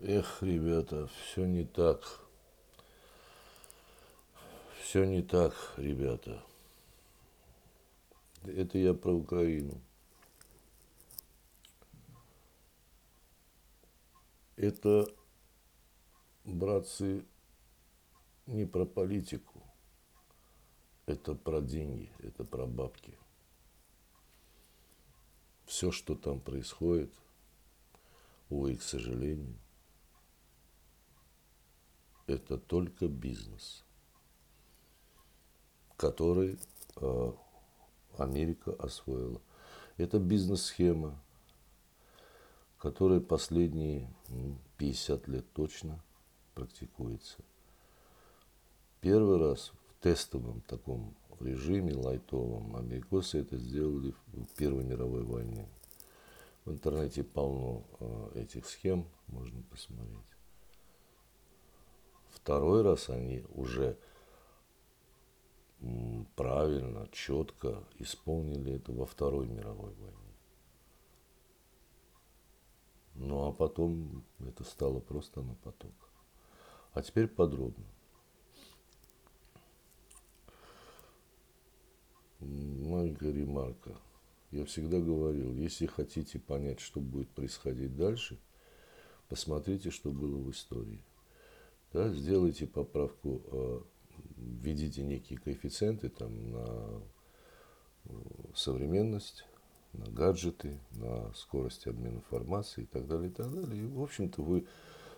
[0.00, 2.20] Эх, ребята, все не так.
[4.80, 6.40] Все не так, ребята.
[8.44, 9.80] Это я про Украину.
[14.54, 15.08] Это,
[16.44, 17.24] братцы,
[18.46, 19.60] не про политику.
[21.06, 23.18] Это про деньги, это про бабки.
[25.66, 27.12] Все, что там происходит,
[28.48, 29.58] увы, к сожалению,
[32.28, 33.82] это только бизнес,
[35.96, 36.58] который
[36.96, 37.32] э,
[38.18, 39.40] Америка освоила.
[39.96, 41.18] Это бизнес-схема,
[42.78, 44.08] которая последние
[44.76, 46.00] 50 лет точно
[46.54, 47.38] практикуется.
[49.00, 55.66] Первый раз в тестовом таком режиме, лайтовом, америкосы это сделали в Первой мировой войне.
[56.64, 60.37] В интернете полно э, этих схем, можно посмотреть.
[62.48, 63.98] Второй раз они уже
[66.34, 70.34] правильно, четко исполнили это во Второй мировой войне.
[73.16, 75.92] Ну а потом это стало просто на поток.
[76.94, 77.84] А теперь подробно.
[82.40, 83.94] Маленькая ремарка.
[84.52, 88.40] Я всегда говорил, если хотите понять, что будет происходить дальше,
[89.28, 91.02] посмотрите, что было в истории
[91.92, 93.80] да, сделайте поправку, э,
[94.36, 97.02] введите некие коэффициенты там, на
[98.04, 98.10] э,
[98.54, 99.44] современность,
[99.92, 103.82] на гаджеты, на скорость обмена информацией и так далее, и так далее.
[103.82, 104.66] И, в общем-то, вы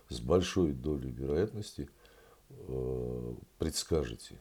[0.08, 1.88] с большой долей вероятности
[2.50, 4.38] э, предскажете,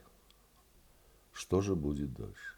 [1.32, 2.54] что же будет дальше.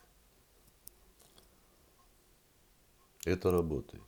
[3.24, 4.02] Это работает.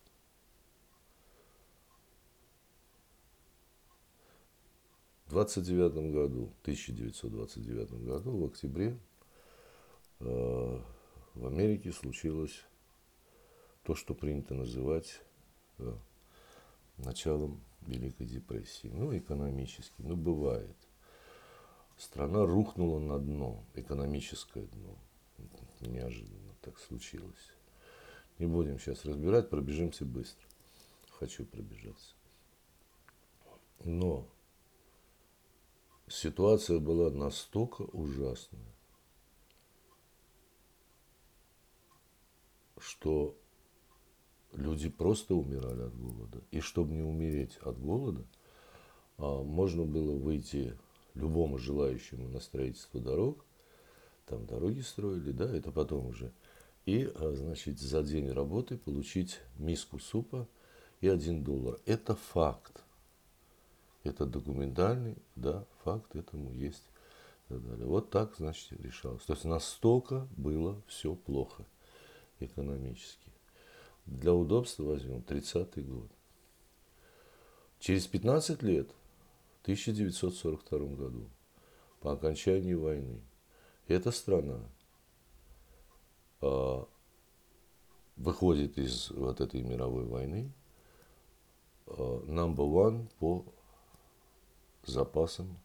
[5.34, 8.96] 29 году, 1929 году, в октябре,
[10.20, 10.80] э,
[11.34, 12.64] в Америке случилось
[13.82, 15.20] то, что принято называть
[15.78, 15.92] э,
[16.98, 18.86] началом Великой депрессии.
[18.86, 20.76] Ну, экономически, ну, бывает.
[21.96, 24.96] Страна рухнула на дно, экономическое дно.
[25.80, 27.50] Неожиданно так случилось.
[28.38, 30.46] Не будем сейчас разбирать, пробежимся быстро.
[31.10, 32.14] Хочу пробежаться.
[33.84, 34.28] Но
[36.14, 38.72] ситуация была настолько ужасная,
[42.78, 43.36] что
[44.52, 46.40] люди просто умирали от голода.
[46.50, 48.24] И чтобы не умереть от голода,
[49.18, 50.78] а, можно было выйти
[51.14, 53.44] любому желающему на строительство дорог,
[54.26, 56.32] там дороги строили, да, это потом уже,
[56.86, 60.46] и, а, значит, за день работы получить миску супа
[61.00, 61.78] и один доллар.
[61.86, 62.83] Это факт.
[64.04, 66.84] Это документальный, да, факт этому есть.
[67.46, 67.86] И так далее.
[67.86, 69.24] Вот так, значит, решалось.
[69.24, 71.64] То есть настолько было все плохо
[72.40, 73.32] экономически.
[74.06, 76.10] Для удобства возьмем 30-й год.
[77.78, 78.88] Через 15 лет,
[79.58, 81.28] в 1942 году,
[82.00, 83.20] по окончании войны,
[83.88, 84.60] эта страна
[86.40, 86.86] а,
[88.16, 90.52] выходит из вот этой мировой войны
[91.86, 93.44] а, number one по
[94.86, 95.58] запасом,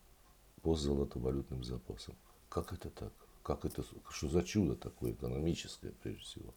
[0.61, 2.15] по золотовалютным запасам.
[2.49, 3.13] Как это так?
[3.43, 6.53] Как это, что за чудо такое экономическое, прежде всего?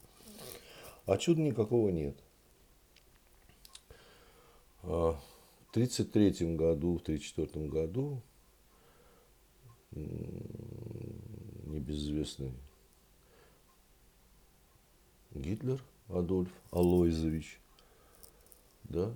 [1.06, 2.17] А чуда никакого нет.
[4.83, 8.21] А, в 1933 году, в 1934 году
[11.67, 12.53] небезызвестный
[15.34, 17.61] Гитлер Адольф Алойзович,
[18.84, 19.15] да,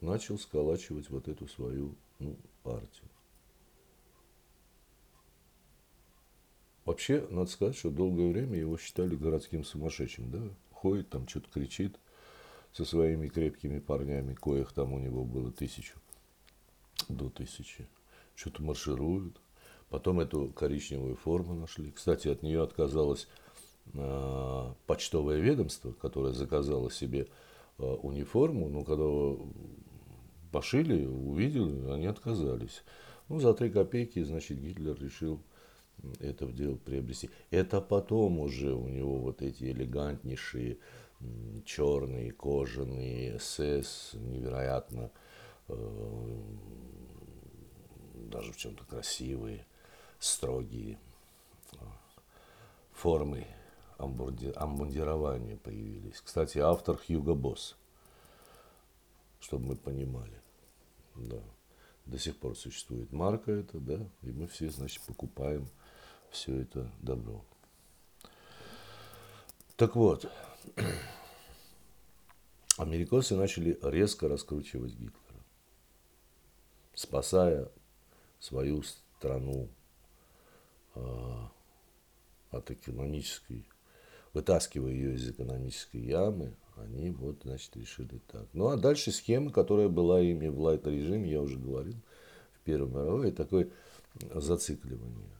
[0.00, 3.08] начал сколачивать вот эту свою ну, партию.
[6.84, 10.42] Вообще, надо сказать, что долгое время его считали городским сумасшедшим, да?
[10.70, 11.98] Ходит там, что-то кричит
[12.72, 15.98] со своими крепкими парнями, коих там у него было тысячу,
[17.08, 17.86] до тысячи.
[18.34, 19.36] Что-то марширует.
[19.90, 21.90] Потом эту коричневую форму нашли.
[21.90, 23.28] Кстати, от нее отказалось
[23.92, 27.28] э, почтовое ведомство, которое заказало себе
[27.78, 29.04] э, униформу, но когда
[30.50, 32.82] пошили, увидели, они отказались.
[33.28, 35.40] Ну, за три копейки, значит, Гитлер решил
[36.20, 37.30] это в дело приобрести.
[37.50, 40.78] Это потом уже у него вот эти элегантнейшие
[41.64, 45.10] черные кожаные СС, невероятно
[45.66, 46.36] э,
[48.14, 49.66] даже в чем-то красивые,
[50.20, 50.98] строгие
[51.72, 51.76] э,
[52.92, 53.46] формы
[53.98, 56.20] амбундирования появились.
[56.20, 57.76] Кстати, автор Хьюго Босс,
[59.40, 60.40] чтобы мы понимали.
[61.14, 61.42] Да.
[62.06, 65.68] До сих пор существует марка это, да, и мы все, значит, покупаем
[66.30, 67.44] все это добро.
[69.76, 70.30] Так вот,
[72.78, 75.44] американцы начали резко раскручивать Гитлера,
[76.94, 77.68] спасая
[78.40, 79.68] свою страну
[80.94, 81.46] э,
[82.50, 83.68] от экономической,
[84.32, 88.46] вытаскивая ее из экономической ямы, они вот, значит, решили так.
[88.52, 91.96] Ну, а дальше схема, которая была ими в лайт-режиме, я уже говорил,
[92.52, 93.70] в Первой мировой, такое
[94.34, 95.36] зацикливание.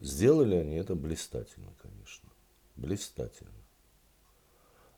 [0.00, 2.28] Сделали они это блистательно, конечно.
[2.76, 3.50] Блистательно.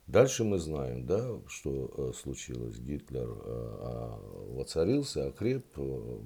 [0.07, 2.77] Дальше мы знаем, да, что э, случилось.
[2.77, 4.19] Гитлер э, а,
[4.55, 6.19] воцарился, окреп, э,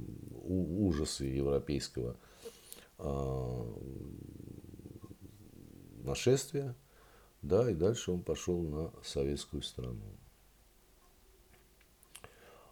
[0.43, 2.17] ужасы европейского
[6.03, 6.75] нашествия,
[7.45, 10.03] да, и дальше он пошел на советскую страну.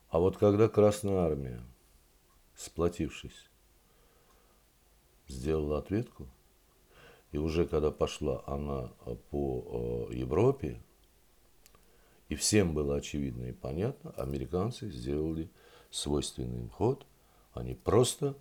[0.09, 1.63] А вот когда Красная Армия,
[2.55, 3.49] сплотившись,
[5.27, 6.27] сделала ответку,
[7.31, 8.91] и уже когда пошла она
[9.29, 10.81] по Европе,
[12.29, 15.51] и всем было очевидно и понятно, американцы сделали
[15.91, 17.05] свойственный им ход.
[17.53, 18.35] Они просто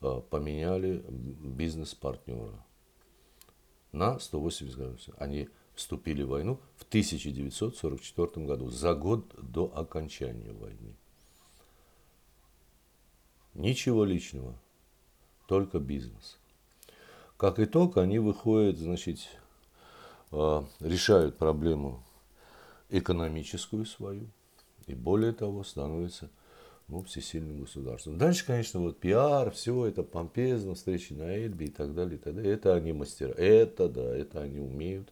[0.00, 2.64] э, поменяли бизнес-партнера
[3.92, 5.14] на 180 градусов.
[5.18, 10.94] Они вступили в войну в 1944 году, за год до окончания войны.
[13.54, 14.54] Ничего личного,
[15.46, 16.38] только бизнес.
[17.36, 19.18] Как итог, они выходят, значит,
[20.32, 22.02] э, решают проблему
[22.90, 24.28] экономическую свою,
[24.86, 26.30] и более того, становится
[26.88, 28.18] ну, всесильным государством.
[28.18, 32.34] Дальше, конечно, вот пиар, все это помпезно, встречи на Эльбе и так далее, и так
[32.34, 32.52] далее.
[32.52, 33.32] Это они мастера.
[33.32, 35.10] Это, да, это они умеют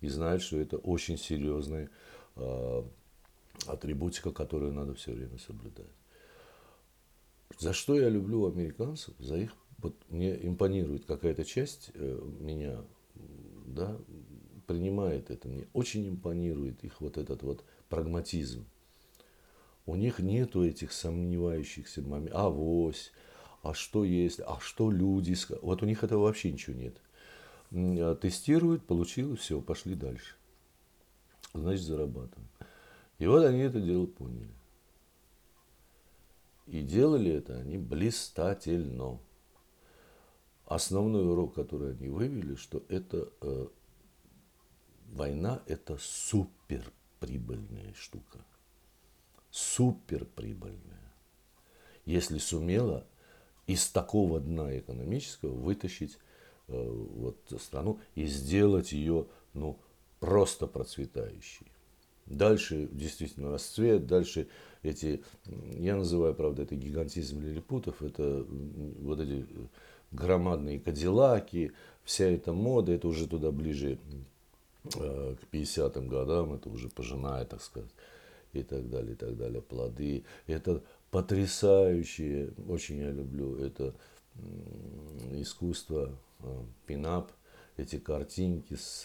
[0.00, 1.90] и знают, что это очень серьезная
[2.36, 2.82] э,
[3.66, 5.90] атрибутика, которую надо все время соблюдать.
[7.58, 9.14] За что я люблю американцев?
[9.18, 12.82] За их, вот мне импонирует какая-то часть э, меня,
[13.66, 13.98] да,
[14.66, 15.48] принимает это.
[15.48, 18.64] Мне очень импонирует их вот этот вот прагматизм.
[19.84, 22.40] У них нету этих сомневающихся моментов.
[22.40, 23.12] А вось,
[23.62, 25.36] а что есть, а что люди.
[25.62, 26.96] Вот у них этого вообще ничего нет.
[27.72, 30.34] А тестируют, получилось, все, пошли дальше.
[31.54, 32.48] Значит, зарабатываем.
[33.18, 34.50] И вот они это дело поняли.
[36.66, 39.20] И делали это они блистательно.
[40.66, 43.66] Основной урок, который они вывели, что это э,
[45.08, 48.38] война– это супер прибыльная штука.
[49.50, 51.12] Супер прибыльная.
[52.04, 53.04] Если сумела
[53.66, 56.29] из такого дна экономического вытащить э,
[56.72, 59.78] вот, страну и сделать ее ну,
[60.18, 61.66] просто процветающей.
[62.26, 64.46] Дальше действительно расцвет, дальше
[64.82, 69.44] эти, я называю, правда, это гигантизм лилипутов, это вот эти
[70.12, 71.72] громадные кадиллаки,
[72.04, 73.98] вся эта мода, это уже туда ближе
[74.96, 77.90] Э, к 50-м годам, это уже пожиная, так сказать,
[78.54, 80.24] и так далее, и так далее, плоды.
[80.46, 83.94] Это потрясающее, очень я люблю, это
[85.32, 86.14] искусство, э,
[86.86, 87.32] пинап,
[87.76, 89.04] эти картинки с,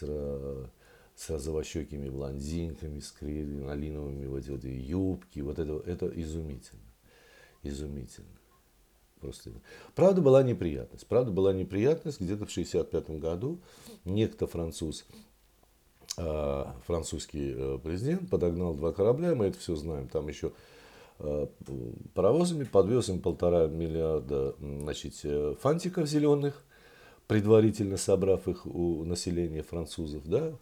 [1.15, 6.81] с розовощекими блондинками, с кринолиновыми вот эти юбки, вот это, это изумительно,
[7.63, 8.27] изумительно.
[9.21, 9.51] Просто.
[9.95, 11.07] Правда была неприятность.
[11.07, 13.59] Правда была неприятность где-то в 65 году
[14.03, 15.05] некто француз
[16.17, 20.53] а, французский э, президент подогнал два корабля, мы это все знаем, там еще
[21.19, 21.47] э,
[22.13, 26.63] паровозами подвез им полтора миллиарда значит, э, фантиков зеленых,
[27.27, 30.53] предварительно собрав их у населения французов, да,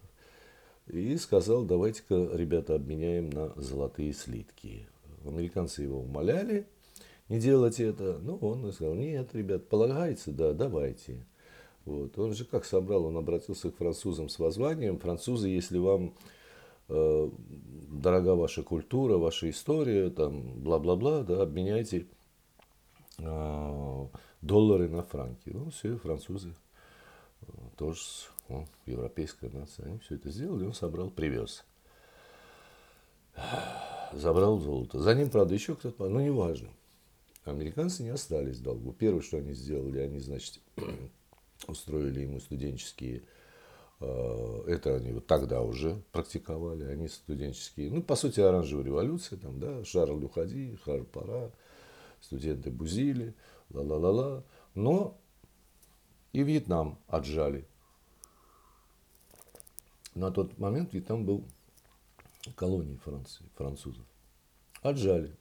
[0.86, 4.86] и сказал, давайте-ка, ребята, обменяем на золотые слитки.
[5.24, 6.66] Американцы его умоляли
[7.28, 11.26] не делать это, но он сказал, нет, ребят, полагается, да, давайте.
[11.84, 12.18] Вот.
[12.18, 14.98] Он же как собрал, он обратился к французам с воззванием.
[14.98, 16.14] Французы, если вам
[16.88, 17.30] э,
[17.90, 22.06] дорога ваша культура, ваша история, там, бла-бла-бла, да, обменяйте
[23.18, 24.06] э,
[24.46, 25.50] доллары на франки.
[25.50, 26.54] Ну, все, французы
[27.42, 27.46] э,
[27.76, 28.00] тоже
[28.48, 31.64] ну, европейская нация, они все это сделали, он собрал, привез.
[34.12, 35.00] Забрал золото.
[35.00, 36.68] За ним, правда, еще кто-то, ну, неважно.
[37.44, 38.92] Американцы не остались в долгу.
[38.92, 40.60] Первое, что они сделали, они, значит,
[41.66, 43.22] устроили ему студенческие
[44.00, 49.58] э, это они вот тогда уже практиковали, они студенческие, ну, по сути, оранжевая революция, там,
[49.58, 51.50] да, Шарль уходи, Шарль пора,
[52.20, 53.34] студенты бузили,
[53.70, 54.44] ла-ла-ла-ла,
[54.74, 55.18] но
[56.32, 57.66] и Вьетнам отжали.
[60.14, 61.44] На тот момент Вьетнам был
[62.56, 64.04] колонией Франции, французов.
[64.82, 65.36] Отжали.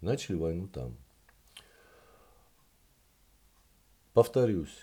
[0.00, 0.96] Начали войну там.
[4.12, 4.76] Повторюсь,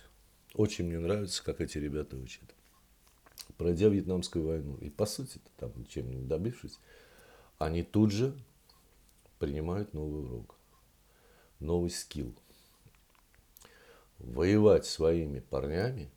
[0.53, 2.55] очень мне нравится, как эти ребята учат.
[3.57, 6.79] Пройдя Вьетнамскую войну, и по сути, там ничем не добившись,
[7.57, 8.37] они тут же
[9.39, 10.56] принимают новый урок,
[11.59, 12.35] новый скилл.
[14.19, 16.11] Воевать своими парнями,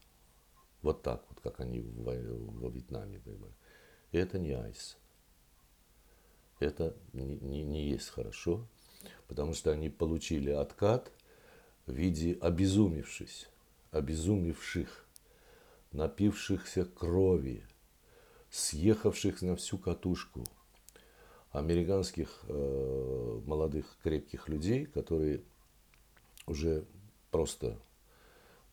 [0.82, 3.54] вот так вот, как они во Вьетнаме воевали,
[4.12, 4.96] это не айс.
[6.58, 8.66] Это не, не, не есть хорошо,
[9.28, 11.10] потому что они получили откат
[11.86, 13.48] в виде обезумевшись,
[13.90, 15.06] обезумевших,
[15.92, 17.66] напившихся крови,
[18.50, 20.44] съехавших на всю катушку
[21.52, 25.42] американских э, молодых крепких людей, которые
[26.46, 26.84] уже
[27.30, 27.78] просто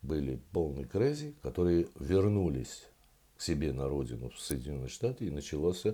[0.02, 2.86] были полной крези, которые вернулись
[3.36, 5.86] к себе на родину, в Соединенные Штаты, и началось,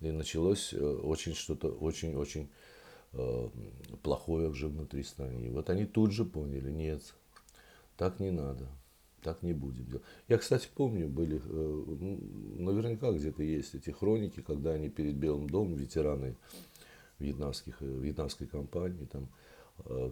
[0.00, 2.48] и началось э, очень что-то очень-очень
[3.12, 3.48] э,
[4.02, 5.46] плохое уже внутри страны.
[5.46, 7.02] И вот они тут же поняли, нет,
[7.96, 8.68] так не надо,
[9.26, 10.04] так не будем делать.
[10.28, 11.84] Я, кстати, помню, были, э,
[12.58, 16.36] наверняка где-то есть эти хроники, когда они перед Белым домом, ветераны
[17.18, 19.28] вьетнамских, вьетнамской компании, там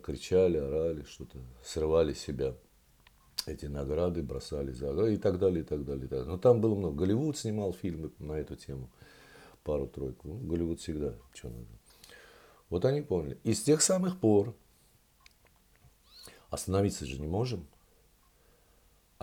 [0.03, 2.55] кричали, орали, что-то срывали себя
[3.47, 6.07] эти награды бросали за и так далее, и так далее.
[6.07, 6.33] И так далее.
[6.33, 6.97] Но там было много.
[6.97, 8.91] Голливуд снимал фильмы на эту тему,
[9.63, 10.29] пару-тройку.
[10.29, 11.67] Ну, Голливуд всегда, что надо.
[12.71, 13.39] Вот они поняли.
[13.45, 14.55] И с тех самых пор
[16.51, 17.67] остановиться же не можем.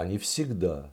[0.02, 0.92] Они всегда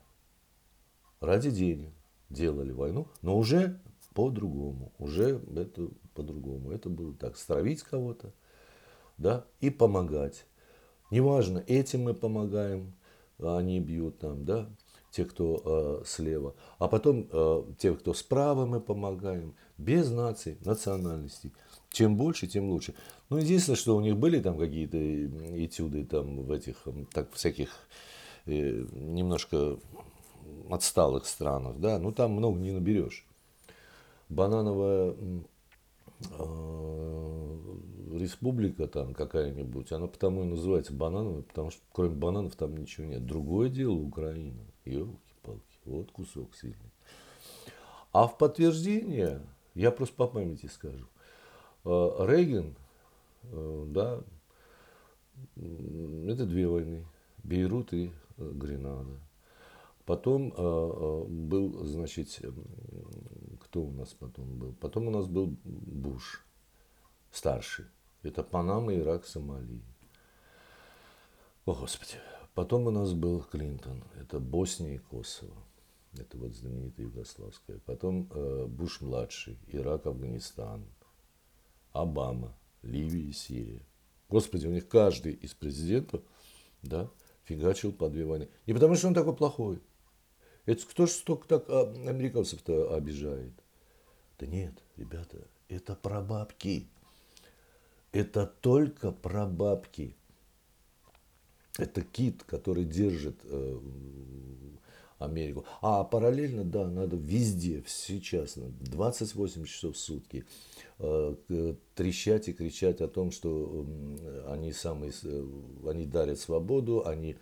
[1.21, 1.95] ради денег
[2.29, 3.81] делали войну, но уже
[4.13, 4.93] по-другому.
[4.99, 6.73] Уже это по-другому.
[6.73, 8.35] Это было так, стравить кого-то,
[9.17, 10.45] да, и помогать.
[11.11, 12.93] Неважно, этим мы помогаем,
[13.39, 14.69] они бьют там, да,
[15.11, 16.55] те, кто э, слева.
[16.79, 19.55] А потом э, те, кто справа, мы помогаем.
[19.79, 21.55] Без наций, национальностей.
[21.91, 22.95] Чем больше, тем лучше.
[23.31, 27.71] Ну, единственное, что у них были там какие-то этюды там в этих так, всяких
[28.55, 29.79] немножко
[30.71, 33.27] отсталых странах, да, ну там много не наберешь.
[34.29, 35.15] Банановая
[36.39, 37.49] э,
[38.13, 43.25] республика там какая-нибудь, она потому и называется банановая, потому что кроме бананов там ничего нет.
[43.25, 44.61] Другое дело Украина.
[44.85, 46.93] Елки-палки, вот кусок сильный.
[48.13, 49.43] А в подтверждение,
[49.75, 51.07] я просто по памяти скажу,
[51.85, 52.75] э, Рейган,
[53.45, 54.21] э, да,
[55.57, 57.07] это две войны,
[57.45, 59.21] Бейрут и Гренада.
[60.05, 60.51] Потом
[61.29, 62.41] был, значит,
[63.61, 64.73] кто у нас потом был?
[64.75, 66.47] Потом у нас был Буш,
[67.31, 67.85] старший.
[68.23, 69.83] Это Панама, Ирак, Сомали.
[71.67, 72.15] О, Господи.
[72.55, 74.03] Потом у нас был Клинтон.
[74.19, 75.55] Это Босния и Косово.
[76.17, 77.79] Это вот знаменитая югославская.
[77.85, 79.59] Потом э, Буш-младший.
[79.69, 80.85] Ирак, Афганистан.
[81.93, 82.57] Обама.
[82.83, 83.83] Ливия и Сирия.
[84.29, 86.23] Господи, у них каждый из президентов
[86.83, 87.09] да,
[87.49, 88.49] фигачил по две войны.
[88.67, 89.81] Не потому, что он такой плохой.
[90.67, 93.53] Это кто же столько так а, американцев-то обижает?
[94.39, 95.39] Да нет, ребята,
[95.69, 96.87] это про бабки
[98.13, 100.17] это только про бабки.
[101.79, 103.81] Это кит, который держит э,
[105.19, 105.65] Америку.
[105.81, 110.45] А параллельно, да, надо везде, сейчас, 28 часов в сутки
[110.99, 111.35] э,
[111.95, 113.85] трещать и кричать о том, что
[114.21, 115.47] э, они самые, э,
[115.89, 117.37] они дарят свободу, они,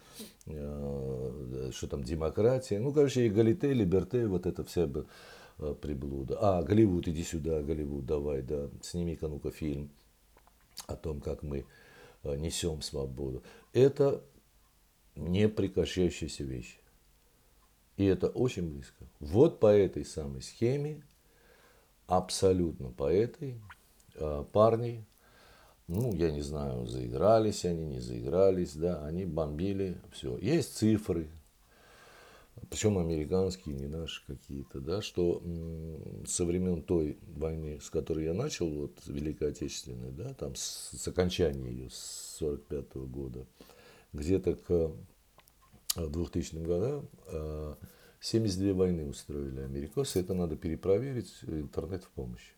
[0.47, 2.78] э, что там, демократия.
[2.78, 4.88] Ну, короче, эгалите, либерте, вот это вся
[5.59, 6.38] э, приблуда.
[6.40, 9.90] А, Голливуд, иди сюда, Голливуд, давай, да, сними-ка, ну-ка, фильм
[10.87, 11.66] о том, как мы
[12.23, 13.42] э, несем свободу.
[13.75, 14.23] Это
[15.14, 16.78] непрекращающаяся вещь.
[17.97, 19.07] И это очень близко.
[19.21, 21.03] Вот по этой самой схеме,
[22.07, 23.61] абсолютно по этой,
[24.15, 25.07] э, парни,
[25.88, 30.37] ну, я не знаю, заигрались они, не заигрались, да, они бомбили, все.
[30.38, 31.29] Есть цифры,
[32.71, 35.43] причем американские, не наши какие-то, да, что
[36.26, 41.09] со времен той войны, с которой я начал, вот Великой Отечественной, да, там с, с
[41.09, 43.47] окончания ее, с 45 -го года,
[44.12, 44.93] где-то к
[45.97, 47.09] 2000 годам
[48.21, 52.53] 72 войны устроили американцы, это надо перепроверить, интернет в помощь.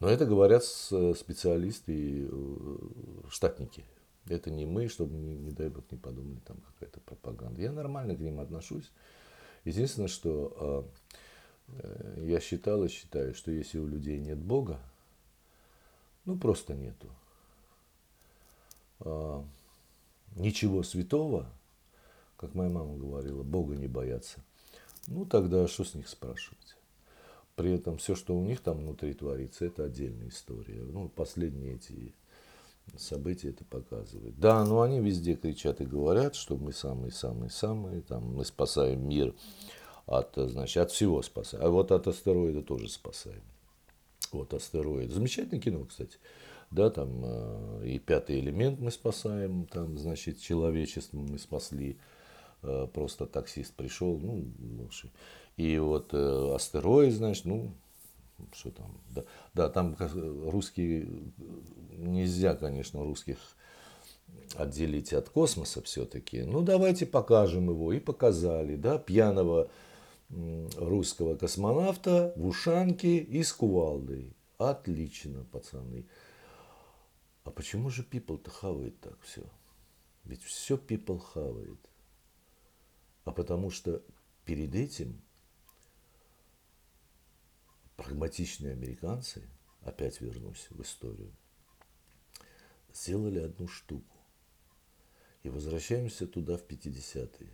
[0.00, 2.76] Но это говорят специалисты и э,
[3.30, 3.84] штатники
[4.28, 7.60] это не мы, чтобы, не, не дай бог, не подумали, там какая-то пропаганда.
[7.60, 8.90] Я нормально к ним отношусь.
[9.64, 10.88] Единственное, что
[11.68, 14.80] э, я считал и считаю, что если у людей нет Бога,
[16.24, 17.08] ну просто нету.
[19.00, 19.42] Э,
[20.36, 21.50] ничего святого,
[22.42, 24.40] как моя мама говорила, Бога не боятся.
[25.06, 26.76] Ну тогда что с них спрашивать?
[27.54, 30.82] При этом все, что у них там внутри творится, это отдельная история.
[30.82, 32.12] Ну, последние эти
[32.96, 34.36] события это показывают.
[34.40, 39.34] Да, но они везде кричат и говорят, что мы самые-самые-самые, там, мы спасаем мир
[40.06, 41.64] от, значит, от всего спасаем.
[41.64, 43.42] А вот от астероида тоже спасаем.
[44.32, 45.12] Вот астероид.
[45.12, 46.18] Замечательное кино, кстати.
[46.72, 51.98] Да, там э, и пятый элемент мы спасаем, там, значит, человечество мы спасли.
[52.62, 54.44] Э, просто таксист пришел, ну,
[54.78, 55.10] лучше.
[55.56, 57.74] И вот э, астероид, значит, ну,
[58.52, 61.08] что там, да, да, там русские,
[61.90, 63.38] нельзя, конечно, русских
[64.56, 66.42] отделить от космоса все-таки.
[66.42, 67.92] Ну, давайте покажем его.
[67.92, 69.68] И показали, да, пьяного
[70.76, 74.34] русского космонавта в ушанке и с кувалдой.
[74.58, 76.06] Отлично, пацаны.
[77.44, 79.42] А почему же people-то хавает так все?
[80.24, 81.78] Ведь все people хавает.
[83.24, 84.02] А потому что
[84.44, 85.22] перед этим
[87.96, 89.48] прагматичные американцы,
[89.82, 91.32] опять вернусь в историю,
[92.92, 94.16] сделали одну штуку.
[95.42, 97.52] И возвращаемся туда в 50-е,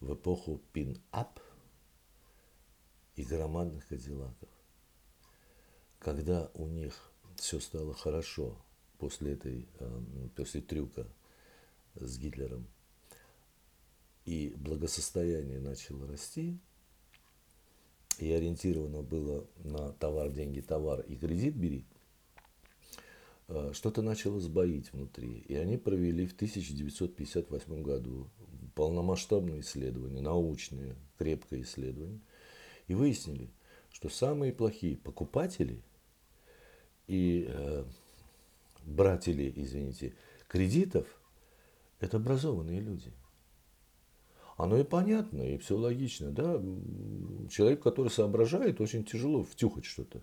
[0.00, 1.40] в эпоху пин-ап
[3.14, 4.48] и громадных кадиллаков.
[5.98, 8.64] Когда у них все стало хорошо
[8.98, 11.06] после этой, эм, после трюка
[11.94, 12.68] с Гитлером,
[14.28, 16.58] и благосостояние начало расти,
[18.18, 21.86] и ориентировано было на товар, деньги, товар и кредит бери,
[23.48, 25.38] э, что-то начало сбоить внутри.
[25.48, 28.28] И они провели в 1958 году
[28.74, 32.20] полномасштабное исследование, научное, крепкое исследование,
[32.86, 33.48] и выяснили,
[33.90, 35.80] что самые плохие покупатели
[37.06, 37.84] и э,
[38.84, 40.14] братели, извините,
[40.48, 41.06] кредитов–
[42.00, 43.10] это образованные люди–
[44.58, 46.32] оно и понятно, и все логично.
[46.32, 46.60] Да?
[47.48, 50.20] Человек, который соображает, очень тяжело втюхать что-то.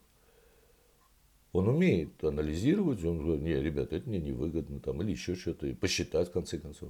[1.54, 5.74] Он умеет анализировать, он говорит, не, ребята, это мне невыгодно, там, или еще что-то, и
[5.74, 6.90] посчитать, в конце концов.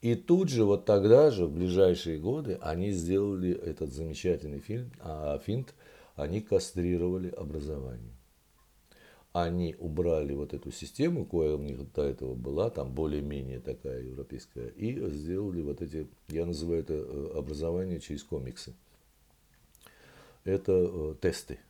[0.00, 5.38] И тут же, вот тогда же, в ближайшие годы, они сделали этот замечательный фильм, а
[5.40, 5.74] финт,
[6.16, 8.14] они кастрировали образование
[9.32, 14.68] они убрали вот эту систему, кое у них до этого была, там более-менее такая европейская,
[14.68, 18.74] и сделали вот эти, я называю это э, образование через комиксы.
[20.44, 21.60] Это э, тесты.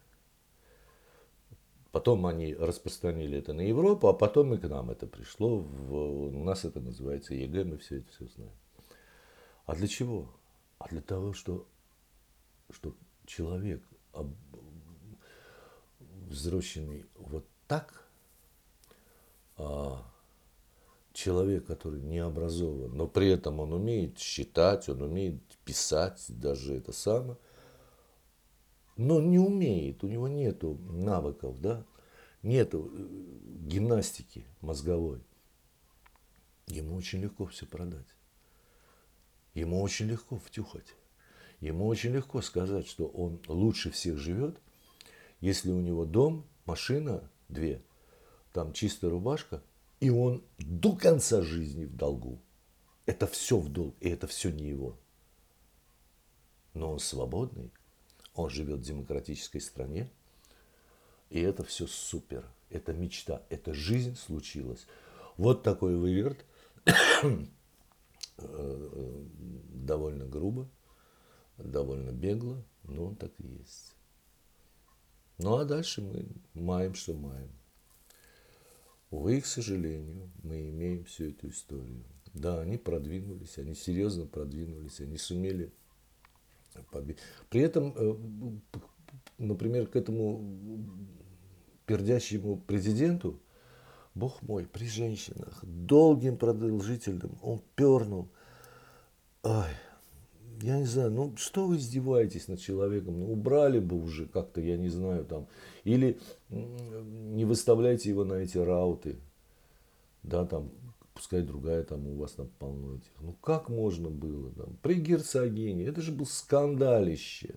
[1.92, 5.58] Потом они распространили это на Европу, а потом и к нам это пришло.
[5.58, 5.94] В,
[6.28, 8.54] у нас это называется ЕГЭ, мы все это все знаем.
[9.66, 10.28] А для чего?
[10.78, 11.68] А для того, что,
[12.70, 12.96] что
[13.26, 13.82] человек,
[16.32, 18.04] взросленный вот так
[19.56, 20.04] а,
[21.14, 26.92] человек, который не образован, но при этом он умеет считать, он умеет писать, даже это
[26.92, 27.38] самое,
[28.98, 31.86] но не умеет, у него нету навыков, да,
[32.42, 33.06] нету э,
[33.66, 35.22] гимнастики мозговой.
[36.66, 38.06] Ему очень легко все продать.
[39.54, 40.94] Ему очень легко втюхать.
[41.60, 44.58] Ему очень легко сказать, что он лучше всех живет,
[45.40, 47.82] если у него дом, машина, две,
[48.52, 49.62] там чистая рубашка,
[50.00, 52.40] и он до конца жизни в долгу.
[53.06, 54.98] Это все в долг, и это все не его.
[56.74, 57.70] Но он свободный,
[58.34, 60.10] он живет в демократической стране,
[61.30, 62.44] и это все супер.
[62.70, 64.86] Это мечта, это жизнь случилась.
[65.36, 66.44] Вот такой выверт,
[68.38, 69.24] э,
[69.68, 70.68] довольно грубо,
[71.58, 73.94] довольно бегло, но он так и есть.
[75.42, 77.50] Ну а дальше мы маем, что маем.
[79.10, 82.04] Увы, к сожалению, мы имеем всю эту историю.
[82.32, 85.72] Да, они продвинулись, они серьезно продвинулись, они сумели
[86.92, 87.20] победить.
[87.50, 88.80] При этом, э,
[89.38, 90.88] например, к этому
[91.86, 93.40] пердящему президенту,
[94.14, 98.28] бог мой, при женщинах, долгим, продолжительным, он пернул.
[99.42, 99.66] Ой,
[100.60, 103.20] я не знаю, ну что вы издеваетесь над человеком?
[103.20, 105.48] Ну убрали бы уже как-то, я не знаю, там.
[105.84, 109.18] Или не выставляйте его на эти рауты.
[110.22, 110.70] Да, там,
[111.14, 113.10] пускай другая там у вас там полно этих.
[113.20, 114.76] Ну как можно было там?
[114.82, 117.56] При герцогине, это же был скандалище.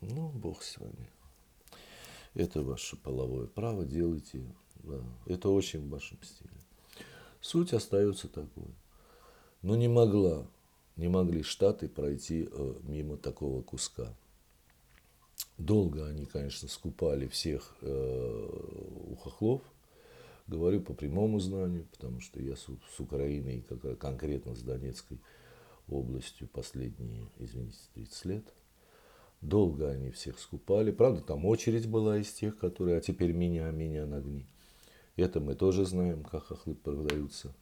[0.00, 1.10] Ну, бог с вами.
[2.34, 4.44] Это ваше половое право, делайте.
[4.84, 5.00] Да.
[5.26, 6.50] Это очень в вашем стиле.
[7.40, 8.74] Суть остается такой.
[9.62, 10.46] Но не могла
[10.96, 14.14] не могли Штаты пройти э, мимо такого куска.
[15.58, 18.48] Долго они, конечно, скупали всех э,
[19.10, 19.62] у хохлов.
[20.46, 25.18] Говорю по прямому знанию, потому что я с, с Украиной, как, конкретно с Донецкой
[25.88, 28.44] областью последние, извините, 30 лет.
[29.40, 30.92] Долго они всех скупали.
[30.92, 34.46] Правда, там очередь была из тех, которые, а теперь меня, меня нагни.
[35.16, 37.54] Это мы тоже знаем, как хохлы продаются.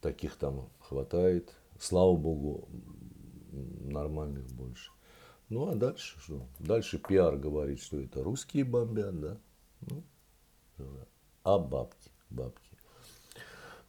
[0.00, 1.54] Таких там хватает.
[1.78, 2.68] Слава богу,
[3.52, 4.90] нормальных больше.
[5.48, 6.46] Ну а дальше что?
[6.58, 9.38] Дальше пиар говорит, что это русские бомбят, да?
[9.82, 10.04] Ну,
[11.44, 12.72] а бабки, бабки.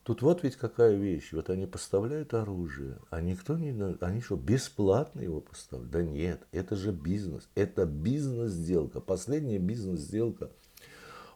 [0.04, 1.32] Тут вот ведь какая вещь.
[1.32, 3.72] Вот они поставляют оружие, а никто не...
[4.02, 5.91] Они что, бесплатно его поставляют?
[5.91, 7.48] Да нет, это же бизнес.
[7.56, 9.00] Это бизнес-сделка.
[9.00, 10.52] Последняя бизнес-сделка,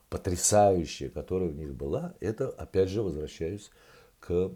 [0.09, 3.71] потрясающая, которая у них была, это, опять же, возвращаюсь
[4.19, 4.51] к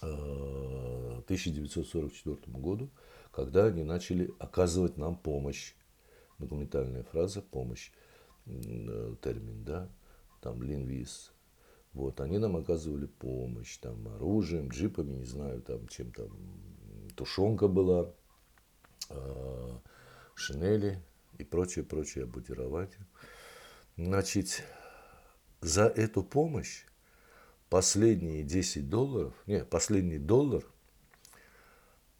[0.00, 2.90] 1944 э, году,
[3.30, 5.74] когда они начали оказывать нам помощь.
[6.38, 7.92] Документальная фраза «помощь»,
[8.46, 9.88] э, термин, да,
[10.40, 11.34] там линвиз,
[11.94, 16.28] вот, они нам оказывали помощь, там, оружием, джипами, не знаю, там, чем там,
[17.14, 18.12] тушенка была,
[19.10, 19.78] э,
[20.34, 21.00] шинели
[21.38, 23.06] и прочее, прочее обмундирование.
[23.96, 24.64] Значит,
[25.60, 26.84] за эту помощь
[27.74, 30.64] последние 10 долларов, не, последний доллар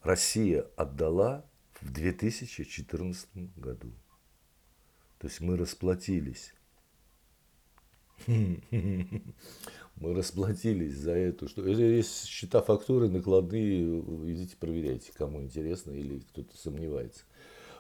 [0.02, 1.44] Россия отдала
[1.80, 3.92] в 2014 году.
[5.20, 6.54] То есть мы расплатились
[8.26, 8.52] Мы
[10.00, 11.46] расплатились за эту.
[11.46, 11.64] Что...
[11.68, 14.00] Есть счета фактуры, накладные.
[14.32, 17.22] Идите проверяйте, кому интересно или кто-то сомневается.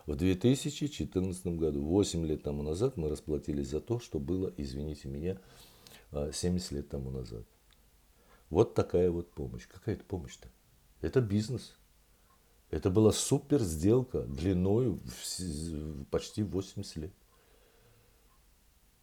[0.06, 5.40] В 2014 году, 8 лет тому назад, мы расплатились за то, что было, извините меня,
[6.12, 7.44] 70 а, лет тому назад.
[8.50, 9.66] Вот такая вот помощь.
[9.66, 10.48] Какая это помощь-то?
[11.00, 11.76] Это бизнес.
[12.70, 17.12] Это была супер сделка длиной в почти 80 лет.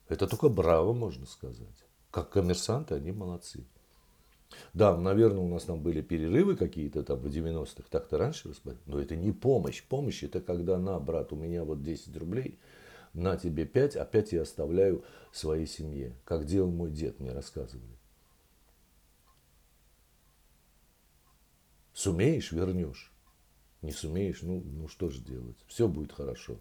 [0.08, 1.86] Это только браво, можно сказать.
[2.10, 3.66] Как коммерсанты они молодцы.
[4.74, 8.84] Да, наверное, у нас там были перерывы какие-то там в 90-х, так-то раньше распределяли.
[8.86, 9.84] Но это не помощь.
[9.84, 12.60] Помощь это когда на, брат, у меня вот 10 рублей,
[13.14, 16.14] на тебе 5, опять я оставляю своей семье.
[16.26, 17.98] Как делал мой дед, мне рассказывали.
[22.02, 23.12] Сумеешь, вернешь.
[23.84, 25.58] Не сумеешь, ну, ну что же делать?
[25.68, 26.58] Все будет хорошо.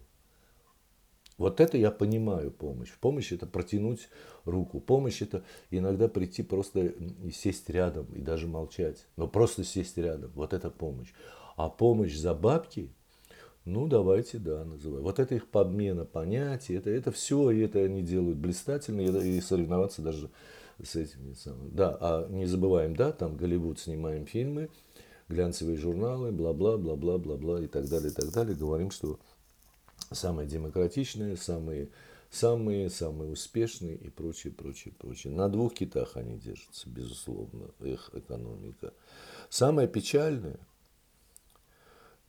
[1.39, 2.91] Вот это я понимаю помощь.
[3.01, 4.07] Помощь это протянуть
[4.45, 4.79] руку.
[4.79, 9.07] Помощь это иногда прийти просто и сесть рядом и даже молчать.
[9.15, 10.31] Но просто сесть рядом.
[10.35, 11.11] Вот это помощь.
[11.55, 12.91] А помощь за бабки,
[13.65, 15.03] ну давайте, да, называем.
[15.03, 20.03] Вот это их подмена понятий, это, это все, и это они делают блистательно, и, соревноваться
[20.03, 20.29] даже
[20.83, 20.91] с
[21.35, 21.71] самыми.
[21.71, 24.69] Да, а не забываем, да, там Голливуд снимаем фильмы,
[25.31, 28.55] глянцевые журналы, бла-бла, бла-бла, бла-бла и так далее, и так далее.
[28.55, 29.19] Говорим, что
[30.11, 31.89] самые демократичные, самые,
[32.29, 35.33] самые, самые успешные и прочее, прочее, прочее.
[35.33, 38.93] На двух китах они держатся, безусловно, их экономика.
[39.49, 40.59] Самое печальное,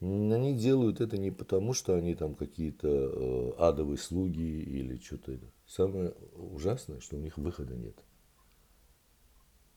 [0.00, 5.38] они делают это не потому, что они там какие-то э, адовые слуги или что-то.
[5.66, 7.96] Самое ужасное, что у них выхода нет.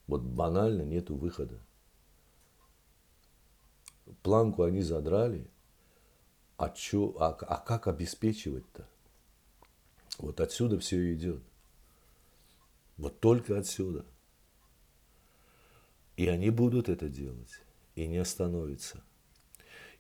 [0.08, 1.60] Вот банально нету выхода.
[4.22, 5.48] Планку они задрали,
[6.58, 8.88] а, чё, а, а как обеспечивать-то?
[10.20, 11.42] Вот отсюда все идет.
[12.98, 14.06] Вот только отсюда.
[16.18, 17.60] И они будут это делать,
[17.96, 19.04] и не остановятся.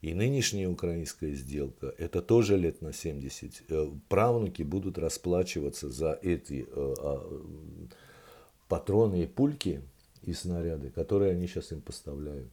[0.01, 3.63] И нынешняя украинская сделка, это тоже лет на 70.
[3.69, 7.43] Э, правнуки будут расплачиваться за эти э, а,
[8.67, 9.81] патроны и пульки
[10.21, 12.51] и снаряды, которые они сейчас им поставляют.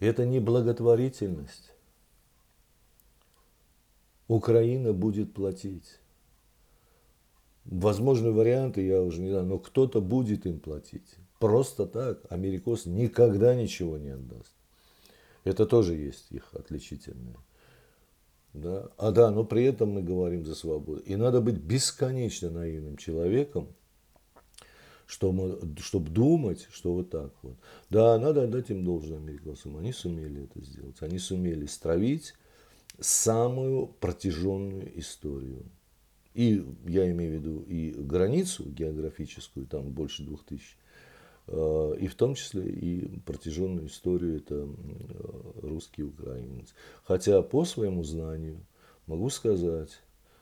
[0.00, 1.72] Это не благотворительность.
[4.28, 5.98] Украина будет платить.
[7.66, 11.16] Возможны варианты, я уже не знаю, но кто-то будет им платить.
[11.38, 14.54] Просто так америкос никогда ничего не отдаст.
[15.44, 17.36] Это тоже есть их отличительное.
[18.54, 18.88] Да?
[18.96, 21.00] А да, но при этом мы говорим за свободу.
[21.00, 23.68] И надо быть бесконечно наивным человеком,
[25.10, 27.56] чтобы, чтобы думать, что вот так вот.
[27.90, 29.76] Да, надо отдать им должное американцам.
[29.76, 30.96] Они сумели это сделать.
[31.00, 32.34] Они сумели стравить
[33.00, 35.64] самую протяженную историю.
[36.34, 40.78] И я имею в виду и границу географическую, там больше двух тысяч,
[41.48, 46.72] э, и в том числе и протяженную историю это э, русский украинец.
[47.02, 48.64] Хотя по своему знанию
[49.08, 50.00] могу сказать,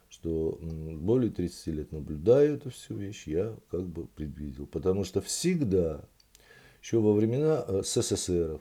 [0.08, 4.66] что более 30 лет наблюдаю эту всю вещь, я как бы предвидел.
[4.66, 6.04] Потому что всегда,
[6.82, 8.60] еще во времена э, СССР,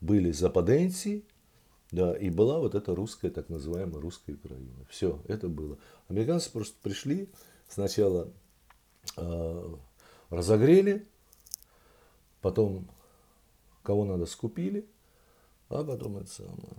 [0.00, 1.24] были западенцы,
[1.90, 4.86] да, и была вот эта русская, так называемая русская Украина.
[4.88, 5.78] Все, это было.
[6.08, 7.28] Американцы просто пришли,
[7.68, 8.32] сначала
[9.16, 9.74] э,
[10.30, 11.06] разогрели,
[12.40, 12.88] потом
[13.82, 14.86] кого надо скупили,
[15.68, 16.76] а потом это самое.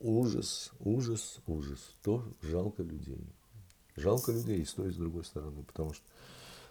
[0.00, 1.94] ужас, ужас, ужас.
[2.02, 3.24] То жалко людей.
[3.98, 5.62] Жалко людей и с той, и с другой стороны.
[5.64, 6.04] Потому что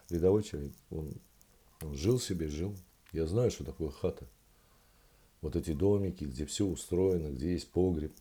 [0.10, 1.14] рядовой человек, он,
[1.82, 2.76] он жил себе, жил.
[3.12, 4.28] Я знаю, что такое хата.
[5.42, 8.14] Вот эти домики, где все устроено, где есть погреб,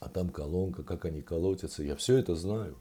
[0.00, 1.82] а там колонка, как они колотятся.
[1.82, 2.80] Я все это знаю.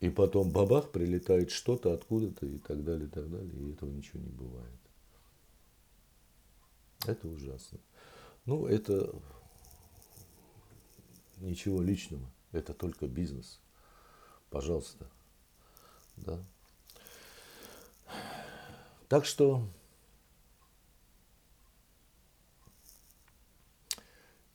[0.00, 3.52] И потом бабах, прилетает что-то откуда-то и так далее, и так далее.
[3.52, 4.78] И этого ничего не бывает.
[7.06, 7.78] Это ужасно.
[8.44, 9.14] Ну, это
[11.38, 12.28] ничего личного.
[12.52, 13.60] Это только бизнес.
[14.50, 15.10] Пожалуйста.
[16.16, 16.44] Да.
[19.08, 19.62] Так что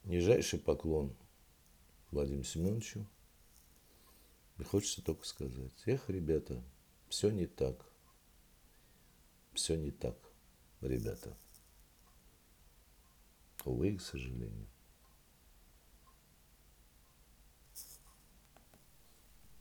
[0.04, 1.16] нижайший поклон
[2.12, 3.06] Владимиру Семеновичу.
[4.60, 6.62] И хочется только сказать, эх, ребята,
[7.10, 7.86] все не так.
[9.54, 10.18] Все не так,
[10.82, 11.36] ребята.
[13.66, 14.68] Увы, к сожалению.